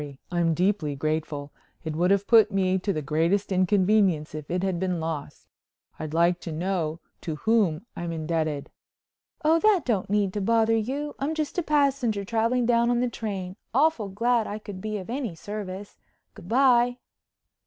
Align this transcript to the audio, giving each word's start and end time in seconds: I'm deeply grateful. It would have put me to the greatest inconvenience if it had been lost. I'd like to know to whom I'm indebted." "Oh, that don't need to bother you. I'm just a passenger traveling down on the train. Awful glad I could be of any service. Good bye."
I'm 0.31 0.55
deeply 0.55 0.95
grateful. 0.95 1.51
It 1.83 1.95
would 1.95 2.09
have 2.09 2.25
put 2.25 2.51
me 2.51 2.79
to 2.79 2.91
the 2.91 3.03
greatest 3.03 3.51
inconvenience 3.51 4.33
if 4.33 4.49
it 4.49 4.63
had 4.63 4.79
been 4.79 4.99
lost. 4.99 5.45
I'd 5.99 6.11
like 6.11 6.39
to 6.39 6.51
know 6.51 6.99
to 7.21 7.35
whom 7.35 7.85
I'm 7.95 8.11
indebted." 8.11 8.71
"Oh, 9.45 9.59
that 9.59 9.81
don't 9.85 10.09
need 10.09 10.33
to 10.33 10.41
bother 10.41 10.75
you. 10.75 11.13
I'm 11.19 11.35
just 11.35 11.59
a 11.59 11.61
passenger 11.61 12.25
traveling 12.25 12.65
down 12.65 12.89
on 12.89 12.99
the 12.99 13.09
train. 13.11 13.57
Awful 13.75 14.09
glad 14.09 14.47
I 14.47 14.57
could 14.57 14.81
be 14.81 14.97
of 14.97 15.07
any 15.11 15.35
service. 15.35 15.99
Good 16.33 16.49
bye." 16.49 16.97